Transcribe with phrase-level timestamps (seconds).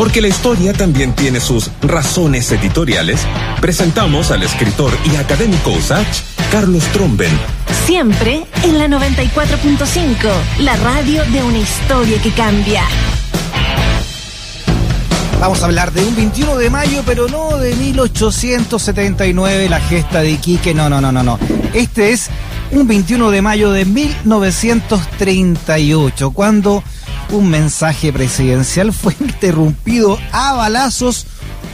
[0.00, 3.20] Porque la historia también tiene sus razones editoriales,
[3.60, 7.28] presentamos al escritor y académico USACH, Carlos Tromben.
[7.84, 10.16] Siempre en la 94.5,
[10.60, 12.84] la radio de una historia que cambia.
[15.38, 20.30] Vamos a hablar de un 21 de mayo, pero no de 1879, la gesta de
[20.30, 20.72] Iquique.
[20.72, 21.38] No, no, no, no, no.
[21.74, 22.30] Este es
[22.70, 26.82] un 21 de mayo de 1938, cuando
[27.32, 31.26] un mensaje presidencial fue interrumpido a balazos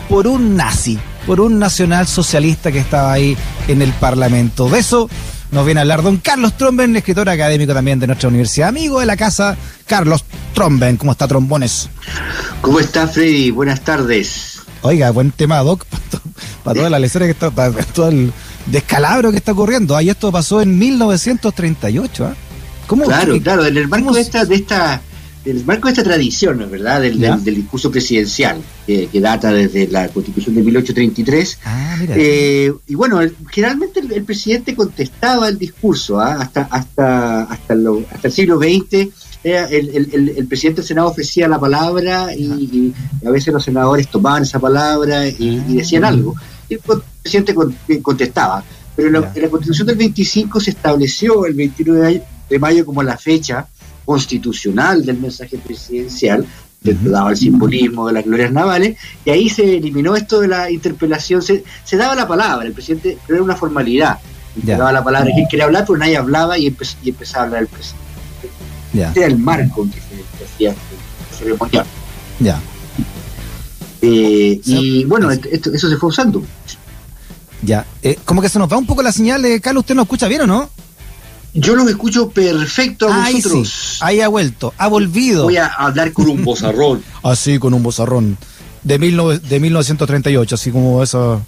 [0.09, 3.37] por un nazi, por un nacional socialista que estaba ahí
[3.69, 4.69] en el Parlamento.
[4.69, 5.09] De eso
[5.51, 9.07] nos viene a hablar don Carlos Tromben, escritor académico también de nuestra universidad, amigo de
[9.07, 9.57] la casa,
[9.87, 10.25] Carlos
[10.55, 10.97] Tromben.
[10.97, 11.89] ¿Cómo está, Trombones?
[12.61, 13.51] ¿Cómo está, Freddy?
[13.51, 14.61] Buenas tardes.
[14.83, 15.85] Oiga, buen tema, Doc,
[16.65, 18.33] para, toda la lección que está, para todo el
[18.67, 19.97] descalabro que está ocurriendo.
[19.97, 22.35] Ahí esto pasó en 1938, ¿ah?
[22.87, 23.05] ¿Cómo?
[23.05, 25.01] Claro, claro, en el marco de esta, de esta
[25.47, 27.01] el marco de esta tradición, ¿verdad?
[27.01, 31.59] Del, del, discurso presidencial, que, data desde la Constitución de 1833.
[31.65, 36.39] Ah, eh, y bueno, generalmente el, presidente contestaba el discurso ¿ah?
[36.41, 37.75] hasta, hasta, hasta,
[38.11, 39.09] hasta el siglo XX.
[39.45, 42.93] el, presidente del Senado ofrecía la palabra y,
[43.25, 45.65] a veces los senadores tomaban esa palabra y, ah.
[45.69, 46.35] decían algo.
[46.69, 46.81] Y el
[47.23, 47.55] presidente
[47.89, 48.65] eh, contestaba.
[48.97, 53.03] Pero en la, en la, Constitución del 25 se estableció el 21 de mayo como
[53.03, 53.69] la fecha
[54.07, 56.47] constitucional del mensaje presidencial,
[56.81, 61.43] daba el simbolismo de las glorias navales, y ahí se eliminó esto de la interpelación,
[61.43, 64.19] se, daba la palabra, el presidente, pero era una formalidad,
[64.65, 66.69] se daba la palabra, quien quería hablar, pero nadie hablaba y,
[67.05, 68.07] empezaba a hablar el presidente.
[68.95, 70.75] Este era el marco en que se, hacía
[71.37, 71.85] ceremonial.
[72.41, 72.59] Ya.
[74.01, 76.43] Eh, y bueno, eso se fue usando.
[77.63, 80.29] Ya, eh, como que se nos va un poco la señal, Carlos, ¿usted nos escucha
[80.29, 80.71] bien o no?
[81.57, 83.63] Yo los escucho perfecto a Ahí Sí.
[84.01, 85.45] Ahí ha vuelto, ha volvido.
[85.45, 87.03] Voy a hablar con un bozarrón.
[87.23, 88.37] así, con un bozarrón.
[88.83, 89.19] De, mil
[89.49, 91.41] de 1938, así como esa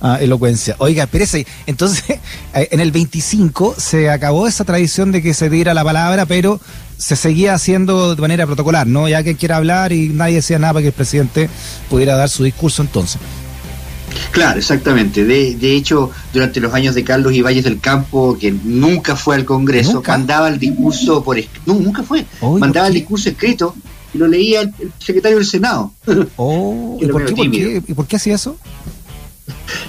[0.00, 0.76] ah, elocuencia.
[0.78, 2.04] Oiga, espérese, entonces
[2.54, 6.60] eh, en el 25 se acabó esa tradición de que se diera la palabra, pero
[6.98, 9.08] se seguía haciendo de manera protocolar, ¿no?
[9.08, 11.48] Ya que quiera hablar y nadie decía nada para que el presidente
[11.90, 13.20] pudiera dar su discurso entonces.
[14.30, 15.24] Claro, exactamente.
[15.24, 19.44] De, de hecho, durante los años de Carlos Ibáñez del Campo, que nunca fue al
[19.44, 21.36] Congreso, mandaba el discurso por
[21.66, 22.26] no, nunca fue,
[22.58, 23.74] mandaba el discurso escrito
[24.12, 25.92] y lo leía el, secretario del Senado.
[26.36, 28.56] Oh, ¿y, por qué, ¿Y por qué hacía eso?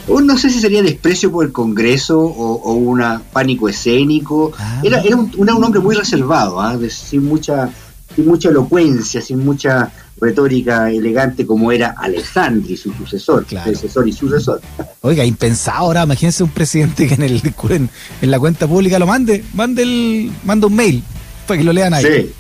[0.08, 4.52] no sé si sería desprecio por el Congreso o, un pánico escénico.
[4.58, 4.82] Ah.
[4.84, 6.78] era, era, un, un, hombre muy reservado, ¿ah?
[6.90, 7.72] sin mucha
[8.16, 14.62] sin mucha elocuencia, sin mucha retórica elegante como era Alessandri, su sucesor, sucesor y sucesor.
[15.02, 17.90] Oiga, impensado ahora, imagínense un presidente que en el en,
[18.22, 21.04] en la cuenta pública lo mande, mande el, manda un mail
[21.48, 22.04] para que lo lean ahí.
[22.04, 22.34] Sí.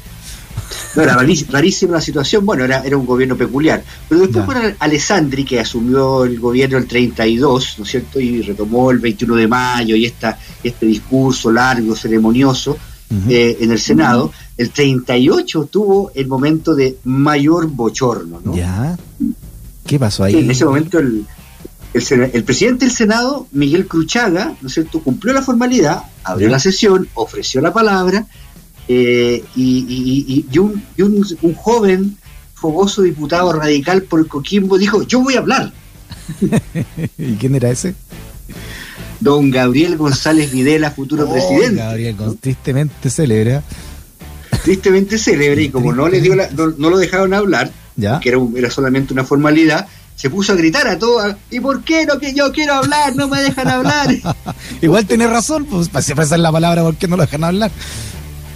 [0.95, 3.83] No, era rarísima la situación, bueno, era, era un gobierno peculiar.
[4.07, 8.19] Pero después fue Alessandri, que asumió el gobierno el 32, ¿no es cierto?
[8.19, 12.77] Y retomó el 21 de mayo y esta, este discurso largo, ceremonioso,
[13.29, 18.55] eh, en el Senado, el 38 tuvo el momento de mayor bochorno, ¿no?
[18.55, 18.97] Ya.
[19.85, 20.35] ¿Qué pasó ahí?
[20.35, 21.25] en ese momento el,
[21.93, 27.07] el, presidente del Senado, Miguel Cruchaga, ¿no es cierto?, cumplió la formalidad, abrió la sesión,
[27.13, 28.25] ofreció la palabra,
[28.87, 30.83] eh, y, y, un,
[31.41, 32.17] un, joven
[32.53, 35.73] fogoso diputado radical por Coquimbo dijo, yo voy a hablar.
[37.17, 37.95] ¿Y quién era ese?
[39.19, 41.81] Don Gabriel González Videla, futuro oh, presidente.
[41.81, 43.55] Gabriel, tristemente célebre.
[43.55, 43.61] ¿eh?
[44.63, 47.71] Tristemente célebre, y como no, le dio no, lo dejaron hablar,
[48.21, 52.05] que era, era solamente una formalidad, se puso a gritar a todos, ¿y por qué
[52.05, 53.15] no que yo quiero hablar?
[53.15, 54.15] No me dejan hablar.
[54.81, 57.71] Igual tiene razón, pues para expresar la palabra, ¿por qué no lo dejan hablar?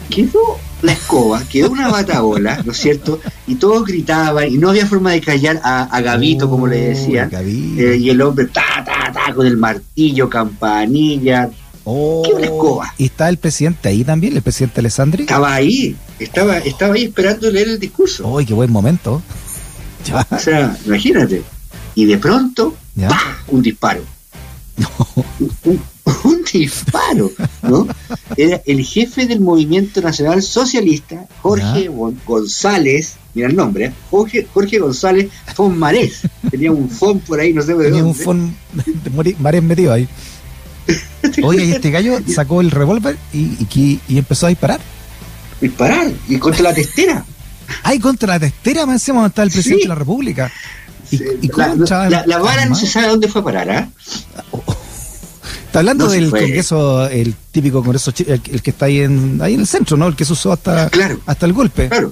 [0.09, 3.19] Quedó la escoba, quedó una batabola, ¿no es cierto?
[3.47, 7.29] Y todos gritaban y no había forma de callar a, a Gavito, como le decían.
[7.33, 11.49] Eh, y el hombre, ta, ta, ta, con el martillo, campanilla.
[11.83, 12.93] Oh, ¿Qué una escoba?
[12.97, 15.23] ¿Y está el presidente ahí también, el presidente Alessandri?
[15.23, 18.27] Estaba ahí, estaba, estaba ahí esperando leer el discurso.
[18.27, 19.21] ¡Uy, qué buen momento!
[20.31, 21.43] O sea, imagínate.
[21.93, 22.75] Y de pronto,
[23.47, 24.01] un disparo.
[25.65, 25.81] Un,
[26.23, 27.31] un disparo,
[27.63, 27.87] ¿no?
[28.35, 31.89] Era el jefe del Movimiento Nacional Socialista, Jorge
[32.25, 33.93] González, mira el nombre, ¿eh?
[34.09, 36.21] Jorge, Jorge González Fonmarés.
[36.49, 40.07] Tenía un fon por ahí, no sé de Tenía un fon de Marés metido ahí.
[41.43, 43.67] Oye, y este gallo sacó el revólver y,
[44.07, 44.79] y, empezó a disparar.
[45.61, 47.25] Disparar, y contra la testera.
[47.83, 50.51] Ay, contra la testera, me decíamos, está el presidente de la República.
[51.11, 51.17] Y,
[51.55, 53.89] la, la, vara no se sabe dónde fue a parar, ¿ah?
[55.69, 59.67] Está hablando del congreso, el típico congreso, el, que está ahí en, ahí en el
[59.67, 60.07] centro, ¿no?
[60.07, 60.89] El que se usó hasta,
[61.27, 61.89] hasta el golpe.
[61.89, 62.11] Claro.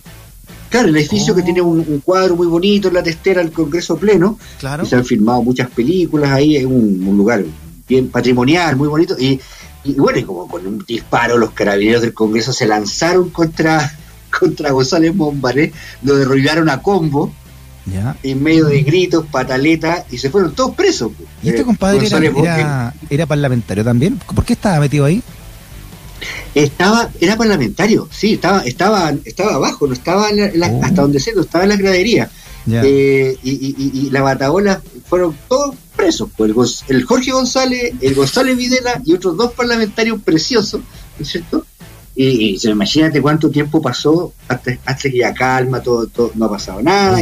[0.69, 1.43] Claro, el edificio que oh.
[1.43, 4.37] tiene un, cuadro muy bonito en la testera del Congreso Pleno.
[4.59, 4.85] Claro.
[4.85, 7.43] se han filmado muchas películas ahí, es un, lugar
[7.89, 9.17] bien patrimonial, muy bonito.
[9.17, 9.39] Y,
[9.97, 13.91] bueno, y como con un disparo los carabineros del Congreso se lanzaron contra,
[14.39, 15.73] contra González Bombaré,
[16.03, 17.33] lo derribaron a combo.
[18.23, 21.11] En medio de gritos, pataletas, y se fueron todos presos.
[21.41, 24.19] ¿Y este eh, compadre era, era parlamentario también?
[24.33, 25.23] ¿Por qué estaba metido ahí?
[26.55, 30.81] Estaba, era parlamentario, sí, estaba, estaba, estaba abajo, no estaba oh.
[30.83, 32.29] hasta donde se, no estaba en la gradería.
[32.69, 39.13] Eh, y, la bataola fueron todos presos, pues, el, Jorge González, el González Videla y
[39.13, 41.65] otros dos parlamentarios preciosos, ¿no es cierto?
[42.19, 46.49] Y, se imagínate cuánto tiempo pasó hasta, hasta que ya calma, todo, todo no ha
[46.49, 47.21] pasado nada.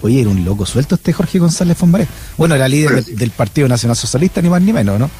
[0.00, 2.06] Oye, era un loco suelto este Jorge González Fombaré.
[2.38, 5.10] Bueno, era líder del, Partido Nacional Socialista, ni más ni menos, ¿no?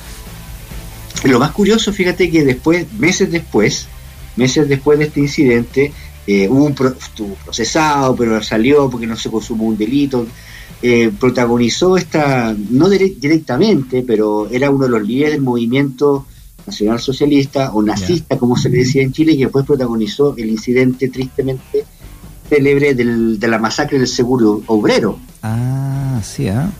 [1.25, 3.87] Lo más curioso, fíjate que después, meses después,
[4.37, 5.93] meses después de este incidente,
[6.27, 10.27] eh, hubo un estuvo procesado, pero salió porque no se consumó un delito.
[10.83, 16.27] Eh, protagonizó esta, no directamente, pero era uno de los líderes del movimiento
[16.67, 21.09] nacional socialista o nazista, como se le decía en Chile, y después protagonizó el incidente
[21.09, 21.85] tristemente
[22.49, 25.19] célebre del, de la masacre del seguro obrero.
[25.43, 26.71] Ah, sí, ¿ah?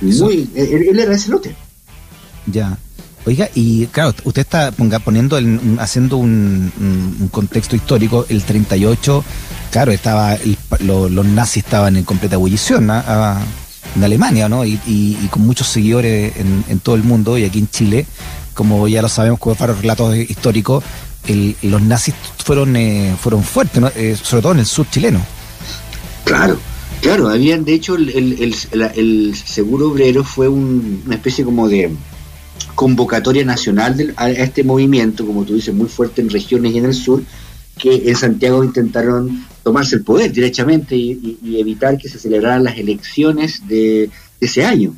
[0.00, 1.54] Muy, él, era ese lote.
[2.46, 2.78] Ya.
[3.24, 5.38] Oiga, y claro, usted está poniendo,
[5.78, 9.24] haciendo un, contexto histórico, el 38,
[9.70, 10.36] claro, estaba
[10.80, 13.40] los nazis estaban en completa ebullición ¿ah?
[13.94, 14.64] en Alemania, ¿no?
[14.64, 18.06] Y, con muchos seguidores en, todo el mundo y aquí en Chile,
[18.54, 20.82] como ya lo sabemos con los relatos históricos,
[21.62, 22.14] los nazis
[22.44, 25.24] fueron eh, fueron fuertes, eh, sobre todo en el sur chileno.
[26.24, 26.58] Claro,
[27.00, 31.92] claro, habían de hecho el, seguro obrero fue una especie como de
[32.82, 36.94] convocatoria nacional a este movimiento, como tú dices, muy fuerte en regiones y en el
[36.94, 37.22] sur,
[37.78, 43.68] que en Santiago intentaron tomarse el poder directamente y, evitar que se celebraran las elecciones
[43.68, 44.96] de ese año.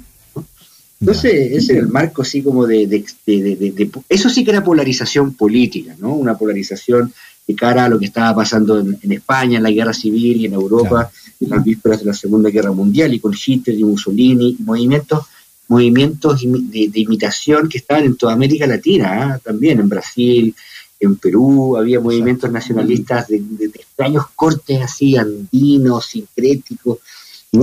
[0.99, 5.35] Entonces, ese era el marco así como de, de, de, Eso sí que era polarización
[5.35, 6.15] política, ¿no?
[6.15, 7.13] Una polarización
[7.47, 10.55] de cara a lo que estaba pasando en, España, en la guerra civil y en
[10.55, 15.27] Europa, en las vísperas de la Segunda Guerra Mundial, y con Hitler y Mussolini, movimientos
[15.75, 19.41] movimientos de, imitación que estaban en toda América Latina, ¿ah?
[19.43, 20.55] también en Brasil,
[21.01, 23.43] en Perú, había movimientos nacionalistas de,
[23.75, 26.99] extraños cortes así, andinos, sincréticos,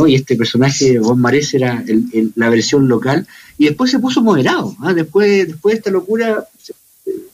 [0.08, 1.84] y este personaje, Von Mares, era
[2.36, 3.26] la versión local,
[3.58, 4.94] y después se puso moderado, ¿ah?
[4.94, 6.46] después, después de esta locura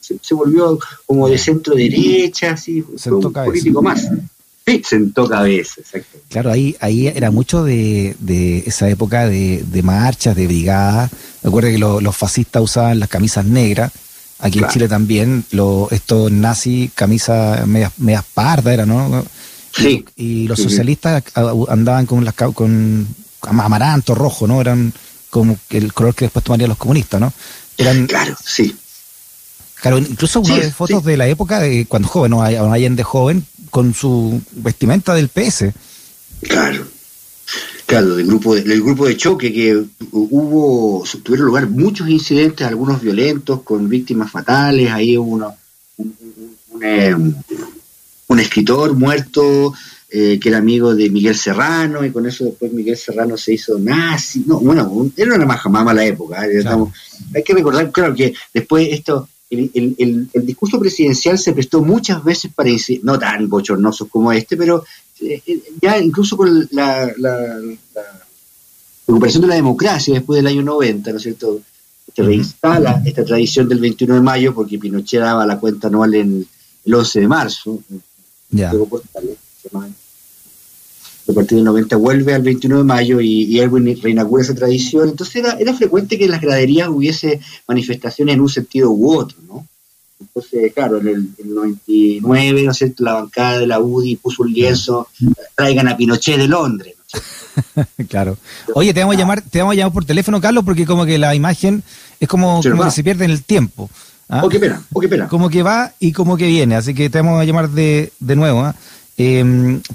[0.00, 4.08] se, volvió como de centro derecha, así, un político más.
[4.68, 6.18] Sí, sentó cabeza, exacto.
[6.28, 8.14] Claro, ahí, ahí era mucho de,
[8.66, 11.10] esa época de, marchas, de brigadas.
[11.42, 13.92] Recuerda que los fascistas usaban las camisas negras.
[14.40, 19.24] Aquí en Chile también, lo, estos nazis, camisas medias, medias pardas, era, ¿no?
[20.16, 21.24] Y, los socialistas
[21.68, 23.06] andaban con las con
[23.40, 24.60] amaranto, rojo, ¿no?
[24.60, 24.92] Eran
[25.30, 27.32] como el color que después tomarían los comunistas, ¿no?
[27.78, 28.76] Eran, claro, sí.
[29.80, 32.42] Claro, incluso una de fotos de la época de cuando joven, ¿no?
[32.42, 35.66] Hay de joven con su vestimenta del PS.
[36.42, 36.86] Claro.
[37.86, 39.82] Claro, del grupo de, del grupo de choque que
[40.12, 45.56] hubo, tuvieron lugar muchos incidentes, algunos violentos, con víctimas fatales, ahí hubo uno,
[45.96, 46.14] un,
[46.82, 49.72] eh, un escritor muerto
[50.10, 53.78] eh, que era amigo de Miguel Serrano y con eso después Miguel Serrano se hizo
[53.78, 54.42] nazi.
[54.46, 56.46] No, bueno, era una más mala época.
[56.46, 56.64] ¿eh?
[57.34, 62.22] hay que recordar, claro, que después esto, el, el, el, discurso presidencial se prestó muchas
[62.22, 62.70] veces para,
[63.02, 64.84] no tan bochornosos como este, pero
[65.20, 65.42] eh,
[65.80, 67.60] ya incluso con la, la,
[69.06, 71.60] recuperación de la democracia después del año 90, ¿no es cierto?
[72.14, 76.46] Se reinstala esta tradición del 21 de mayo porque Pinochet daba la cuenta anual en
[76.84, 77.80] el 11 de marzo,
[78.50, 78.72] ya.
[81.28, 85.10] A partir del 90 vuelve al 21 de mayo y, y Erwin reinaugura esa tradición.
[85.10, 89.36] Entonces era, era frecuente que en las graderías hubiese manifestaciones en un sentido u otro,
[89.46, 89.66] ¿no?
[90.20, 95.08] Entonces, claro, en el, 99, ¿no sé, La bancada de la UDI puso un lienzo,
[95.54, 96.94] traigan a Pinochet de Londres.
[98.08, 98.36] claro.
[98.74, 101.18] Oye, te vamos a llamar, te vamos a llamar por teléfono, Carlos, porque como que
[101.18, 101.82] la imagen
[102.18, 103.88] es como, que se pierde en el tiempo.
[104.28, 104.42] ¿ah?
[104.44, 105.28] Oh, qué pena, oh, qué pena.
[105.28, 108.36] Como que va y como que viene, así que te vamos a llamar de, de
[108.36, 108.60] nuevo.
[108.60, 108.74] ¿ah?
[108.74, 108.97] Eh,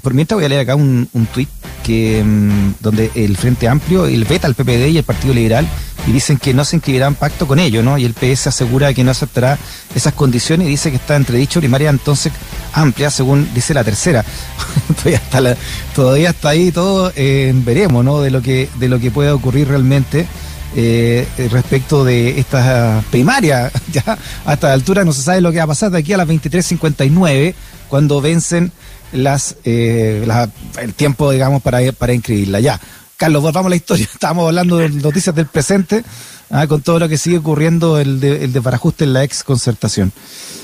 [0.02, 1.48] por mientras voy a leer acá un, un tuit
[1.82, 5.66] que, em, donde el Frente Amplio, el veta al PPD y el Partido Liberal
[6.06, 7.96] y dicen que no se inscribirán pacto con ellos, ¿no?
[7.96, 9.58] Y el PS asegura que no aceptará
[9.94, 12.32] esas condiciones y dice que está entre dicho primaria entonces
[12.74, 14.24] amplia, según dice la tercera.
[14.96, 15.56] todavía, está
[15.94, 18.20] todavía está ahí todo, eh, veremos, ¿no?
[18.20, 20.26] De lo que de lo que pueda ocurrir realmente.
[20.76, 23.70] Eh, respecto de esta primaria.
[23.92, 26.16] Ya a esta altura no se sabe lo que va a pasar de aquí a
[26.16, 27.54] las 23.59,
[27.88, 28.72] cuando vencen
[29.12, 30.26] las, eh,
[30.80, 32.60] el tiempo, digamos, para, para inscribirla.
[32.60, 32.80] Ya,
[33.16, 34.08] Carlos, volvamos a la historia.
[34.12, 36.04] Estábamos hablando de noticias del presente,
[36.50, 40.12] ah, con todo lo que sigue ocurriendo, el, de, el desbarajuste en la ex concertación.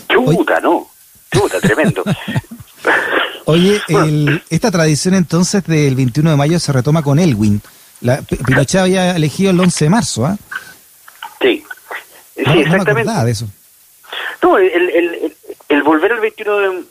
[0.09, 0.89] Chuta, ¿no?
[1.33, 2.03] Chuta, tremendo.
[3.45, 3.81] Oye,
[4.49, 7.61] esta tradición entonces del 21 de mayo se retoma con Elwin.
[8.01, 10.37] La, Pinochet había elegido el 11 de marzo, ¿ah?
[11.41, 11.65] Sí,
[12.35, 13.13] sí exactamente.
[13.13, 13.47] No de eso.
[14.43, 15.35] No, el,
[15.69, 16.85] el, volver al 21 de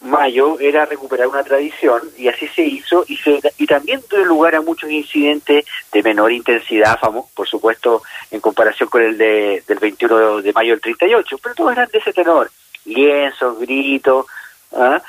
[0.00, 4.54] mayo era recuperar una tradición y así se hizo y, se, y también dio lugar
[4.54, 6.98] a muchos incidentes de menor intensidad,
[7.34, 11.72] por supuesto, en comparación con el de, del 21 de mayo del 38, pero todos
[11.72, 12.50] eran de ese tenor,
[12.84, 14.26] lienzos, gritos,
[14.72, 15.00] ¿ah?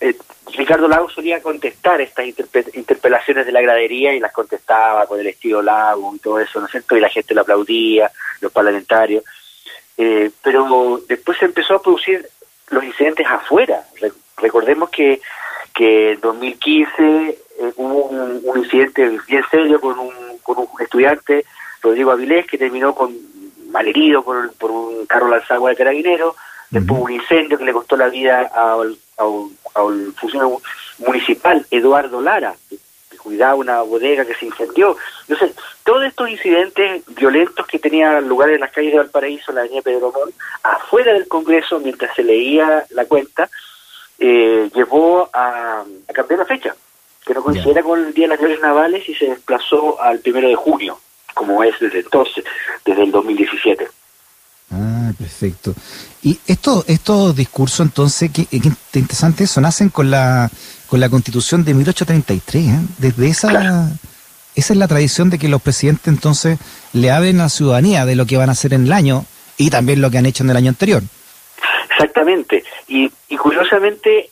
[0.00, 0.16] Eh,
[0.52, 5.62] Ricardo Lago solía contestar estas interpelaciones de la gradería y las contestaba con el estilo
[5.62, 6.96] Lago y todo eso, ¿no es cierto?
[6.96, 8.10] Y la gente lo aplaudía,
[8.40, 9.24] los parlamentarios.
[9.96, 12.28] Eh, pero después se empezó a producir
[12.70, 13.84] los incidentes afuera.
[14.36, 15.20] recordemos que,
[15.72, 21.44] que en 2015 eh, hubo un, incidente bien serio con un, con un estudiante,
[21.82, 23.16] Rodrigo Avilés, que terminó con
[23.70, 26.36] malherido por, por un carro lanzado de carabinero.
[26.70, 28.96] Después hubo un incendio que le costó la vida al
[29.74, 30.60] al funcionario
[30.98, 34.96] municipal Eduardo Lara, que cuidaba una bodega que se incendió.
[35.28, 39.82] Entonces, todos estos incidentes violentos que tenían lugar en las calles de Valparaíso, la avenida
[39.82, 43.48] Pedro Montt, afuera del Congreso, mientras se leía la cuenta,
[44.18, 46.74] eh, llevó a, cambiar la fecha,
[47.24, 50.48] que no coincidiera con el Día de las Glorias Navales y se desplazó al primero
[50.48, 50.98] de junio,
[51.34, 52.44] como es desde entonces,
[52.84, 53.88] desde el 2017.
[55.18, 55.74] Perfecto.
[56.22, 58.46] Y estos estos discursos, entonces, qué,
[58.94, 60.50] interesante eso, nacen con la,
[60.88, 62.64] con la constitución de 1833.
[62.64, 62.78] ¿eh?
[62.98, 63.90] Desde esa,
[64.54, 66.58] esa es la tradición de que los presidentes entonces
[66.92, 69.70] le hablen a la ciudadanía de lo que van a hacer en el año y
[69.70, 71.02] también lo que han hecho en el año anterior.
[71.90, 72.64] Exactamente.
[72.88, 74.30] Y, y curiosamente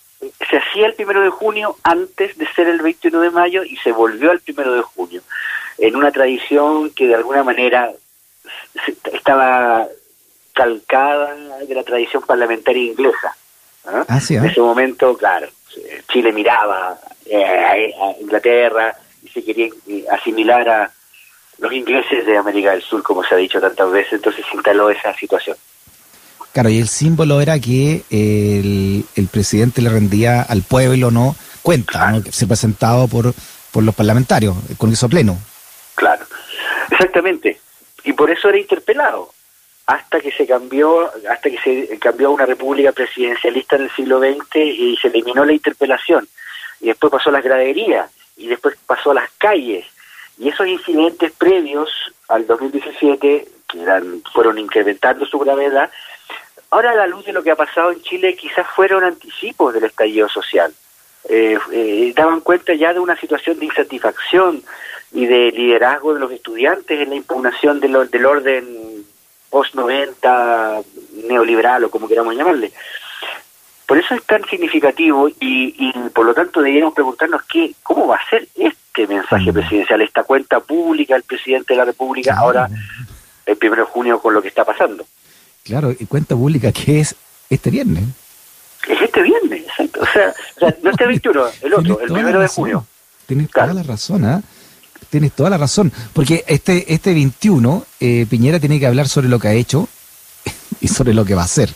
[0.49, 3.93] se hacía el primero de junio antes de ser el 21 de mayo y se
[3.93, 5.23] volvió al primero de junio,
[5.79, 7.91] en una tradición que de alguna manera
[9.13, 9.87] estaba
[10.53, 11.35] calcada
[11.67, 13.37] de la tradición parlamentaria inglesa.
[13.87, 14.05] ¿ah?
[14.09, 15.49] Ah, en ese momento, claro,
[16.11, 20.91] Chile miraba eh, a Inglaterra y se quería eh, asimilar a
[21.59, 24.91] los ingleses de América del Sur, como se ha dicho tantas veces, entonces se instaló
[24.91, 25.57] esa situación.
[26.53, 31.35] Claro, y el símbolo era que el, el presidente le rendía al pueblo, ¿no?
[31.63, 32.23] Cuenta, ¿no?
[32.31, 33.33] se presentado por,
[33.71, 35.39] por los parlamentarios, el Congreso Pleno.
[35.95, 36.27] Claro,
[36.91, 37.61] exactamente.
[38.05, 39.33] Y por eso era interpelado
[39.93, 44.21] hasta que se cambió, hasta que se cambió a una república presidencialista en el siglo
[44.21, 46.27] XX y se eliminó la interpelación.
[46.81, 49.85] Y después pasó a las graderías, y después pasó a las calles.
[50.39, 51.91] Y esos incidentes previos
[52.29, 55.91] al 2017, que eran, fueron incrementando su gravedad,
[56.71, 59.85] ahora a la luz de lo que ha pasado en Chile, quizás fueron anticipos del
[59.85, 60.73] estallido social.
[61.29, 64.63] Eh, eh, daban cuenta ya de una situación de insatisfacción
[65.13, 68.92] y de liderazgo de los estudiantes en la impugnación del orden
[69.53, 70.83] post-90
[71.29, 72.73] neoliberal o como queramos llamarle.
[73.87, 78.31] Por eso es tan significativo y, por lo tanto deberíamos preguntarnos qué, cómo va a
[78.31, 79.55] ser este mensaje mm.
[79.55, 82.71] presidencial, esta cuenta pública del presidente de la República ahora
[83.45, 85.05] el primero de junio con lo que está pasando.
[85.65, 87.15] Claro, y cuenta pública que es
[87.51, 88.05] este viernes.
[88.89, 90.01] Es este viernes, exacto.
[90.01, 90.35] O sea,
[90.83, 92.87] no este 21, el otro, el primero de junio.
[93.27, 94.43] Tienes toda la razón, ¿ah?
[95.13, 95.93] Tienes toda la razón.
[96.13, 99.87] Porque este, este 21, eh, Piñera tiene que hablar sobre lo que ha hecho
[100.81, 101.69] y sobre lo que va a hacer.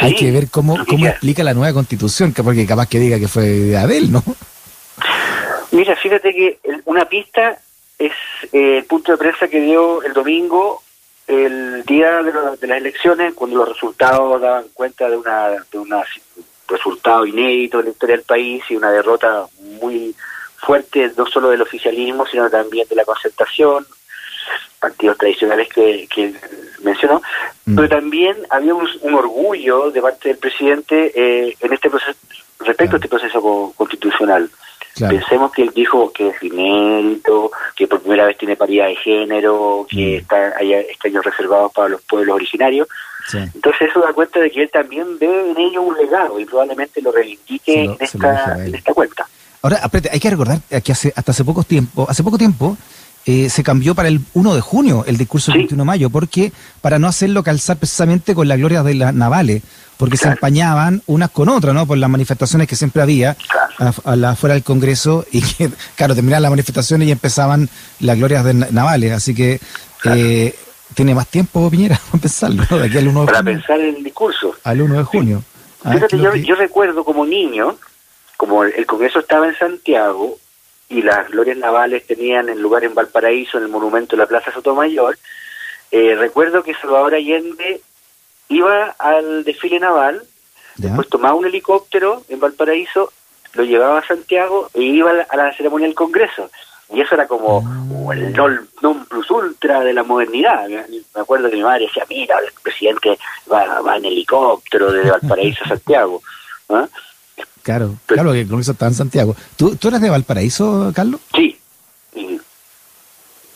[0.00, 3.44] Hay que ver cómo, cómo explica la nueva constitución, porque capaz que diga que fue
[3.44, 4.22] de Abel, ¿no?
[5.72, 7.58] Mira, fíjate que una pista
[7.98, 8.12] es
[8.52, 10.82] eh, el punto de prensa que dio el domingo,
[11.26, 15.88] el día de, de, las elecciones, cuando los resultados daban cuenta de una de un
[16.68, 19.46] resultado inédito en la historia del país y una derrota
[19.80, 20.14] muy
[20.66, 23.86] fuerte no solo del oficialismo, sino también de la concertación,
[24.80, 26.34] partidos tradicionales que, que
[26.82, 27.22] mencionó,
[27.64, 27.76] mm.
[27.76, 32.18] pero también había un, orgullo de parte del presidente eh, en este proceso,
[32.60, 34.50] respecto a este proceso constitucional.
[34.98, 39.86] Pensemos que él dijo que es inédito, que por primera vez tiene paridad de género,
[39.88, 40.20] que mm.
[40.22, 42.88] está, hay escaños reservados para los pueblos originarios.
[43.32, 47.02] Entonces eso da cuenta de que él también ve en ello un legado y probablemente
[47.02, 49.26] lo reivindique en, esta, en esta cuenta.
[49.62, 49.80] Ahora,
[50.12, 52.76] hay que recordar que hace, hasta hace poco tiempo, hace poco tiempo,
[53.28, 56.52] eh, se cambió para el 1 de junio, el discurso del 21 de mayo, porque
[56.80, 59.62] para no hacerlo calzar precisamente con las glorias de las navales,
[59.96, 61.86] porque se empañaban unas con otras, ¿no?
[61.86, 63.36] Por las manifestaciones que siempre había
[64.04, 68.44] a, la, fuera del Congreso y que, claro, terminaban las manifestaciones y empezaban las glorias
[68.44, 69.58] de navales, así que
[70.04, 70.54] eh,
[70.94, 72.78] tiene más tiempo Piñera para pensarlo, ¿no?
[72.78, 74.54] De aquí al 1 de para pensar el discurso.
[74.62, 75.42] Al 1 de junio.
[75.82, 77.76] Ah, Fíjate, yo, yo recuerdo como niño,
[78.36, 80.38] como el Congreso estaba en Santiago,
[80.88, 84.52] y las glorias navales tenían el lugar en Valparaíso, en el monumento de la Plaza
[84.52, 85.18] Sotomayor,
[85.90, 87.80] eh, recuerdo que Salvador Allende
[88.48, 90.22] iba al desfile naval,
[90.76, 93.12] después tomaba un helicóptero en Valparaíso,
[93.54, 96.50] lo llevaba a Santiago e iba a la, ceremonia del Congreso.
[96.92, 98.14] Y eso era como ah.
[98.14, 98.32] el
[98.80, 100.68] non, plus ultra de la modernidad.
[100.68, 103.18] Me acuerdo que mi madre decía, mira, el presidente
[103.50, 106.22] va, va en helicóptero desde Valparaíso a Santiago.
[106.68, 106.86] ¿Ah?
[107.62, 109.34] Claro, claro que el Congreso está en Santiago.
[109.56, 111.20] ¿Tú, ¿Tú eres de Valparaíso, Carlos?
[111.34, 111.58] Sí.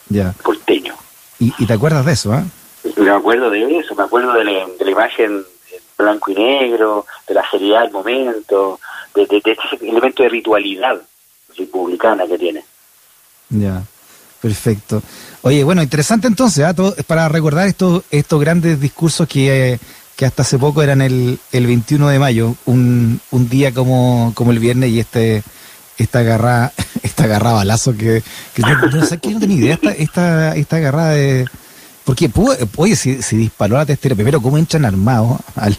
[0.08, 0.34] Ya.
[0.42, 0.94] Porteño.
[1.38, 2.42] ¿Y, ¿Y, te acuerdas de eso, ah?
[2.96, 5.44] Me acuerdo de eso, me acuerdo de la, imagen
[5.96, 8.80] blanco y negro, de la seriedad del momento,
[9.14, 11.00] de, de, ese elemento de ritualidad
[11.56, 12.64] republicana que tiene.
[13.50, 13.82] Ya,
[14.40, 15.02] perfecto.
[15.42, 16.74] Oye, bueno, interesante entonces, ¿ah?
[17.06, 19.74] para recordar estos, estos grandes discursos que...
[19.74, 19.78] Eh,
[20.20, 24.52] que hasta hace poco eran el, el 21 de mayo, un, un día como, como
[24.52, 25.42] el viernes y este
[25.96, 28.22] esta agarrada, esta agarrada balazo que,
[28.52, 31.46] que no, no, no tenía idea, esta, esta, esta agarrada de...
[32.04, 32.30] Porque,
[32.76, 35.74] oye, si, si disparó la testera, primero, ¿cómo entran armados al,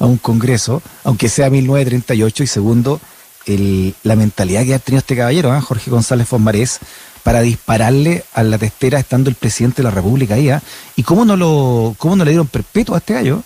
[0.00, 2.42] a un congreso, aunque sea 1938?
[2.42, 3.00] Y segundo,
[3.46, 5.60] el, la mentalidad que ha tenido este caballero, ¿eh?
[5.60, 6.80] Jorge González Fonmarés,
[7.22, 10.58] para dispararle a la testera estando el presidente de la República ahí, ¿eh?
[10.96, 13.44] ¿Y cómo no, lo, cómo no le dieron perpetuo a este gallo?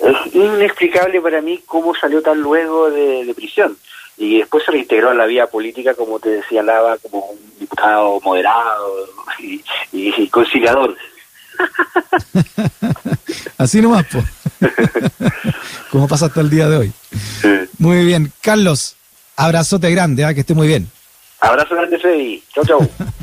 [0.00, 3.76] Es inexplicable para mí cómo salió tan luego de, prisión
[4.16, 8.20] y después se reintegró a la vida política, como te decía Lava, como un diputado
[8.20, 9.08] moderado
[9.92, 10.96] y, conciliador.
[13.58, 14.24] Así nomás, pues.
[15.90, 16.92] como pasa hasta el día de hoy.
[17.78, 18.32] Muy bien.
[18.40, 18.96] Carlos,
[19.36, 20.34] abrazote grande, ¿ah?
[20.34, 20.88] que esté muy bien.
[21.40, 22.42] Abrazo grande, Freddy.
[22.54, 22.80] Chau, chau.